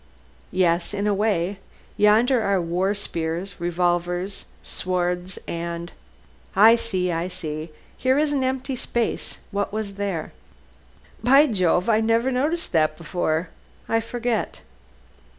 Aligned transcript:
"Yes, 0.49 0.95
in 0.95 1.05
a 1.05 1.13
way. 1.13 1.59
Yonder 1.95 2.41
are 2.41 2.59
war 2.59 2.95
spears, 2.95 3.57
revolvers, 3.59 4.45
swords, 4.63 5.37
and" 5.47 5.91
"I 6.71 6.75
see 6.75 7.11
I 7.11 7.27
see. 7.27 7.69
Here 7.95 8.17
is 8.17 8.33
an 8.33 8.43
empty 8.43 8.75
space. 8.75 9.37
What 9.51 9.71
was 9.71 9.95
here?" 9.97 10.31
"By 11.23 11.45
Jove, 11.45 11.87
I 11.87 12.01
never 12.01 12.31
noticed 12.31 12.71
that 12.71 12.97
before. 12.97 13.49
I 13.87 13.99
forget!" 14.01 14.61